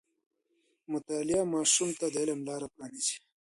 مطالعه 0.91 1.43
ماشوم 1.53 1.89
ته 1.99 2.05
د 2.13 2.15
علم 2.21 2.39
لاره 2.47 2.67
پرانیزي. 2.73 3.17